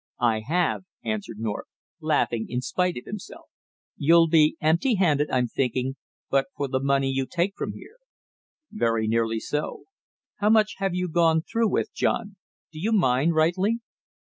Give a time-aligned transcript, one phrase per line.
[0.19, 1.67] "I have," answered North,
[1.99, 3.49] laughing in spite of himself.
[3.97, 5.95] "You'll be empty handed I'm thinking,
[6.31, 7.99] but for the money you take from here."'
[8.71, 9.83] "Very nearly so."
[10.37, 12.35] "How much have you gone through with, John,
[12.71, 13.79] do you mind rightly?"